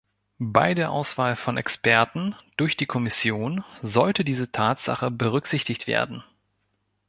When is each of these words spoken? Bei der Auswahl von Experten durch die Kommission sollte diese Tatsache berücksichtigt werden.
Bei 0.55 0.73
der 0.73 0.89
Auswahl 0.89 1.35
von 1.35 1.57
Experten 1.57 2.33
durch 2.57 2.75
die 2.75 2.87
Kommission 2.87 3.63
sollte 3.83 4.23
diese 4.25 4.51
Tatsache 4.51 5.11
berücksichtigt 5.11 5.85
werden. 5.85 6.23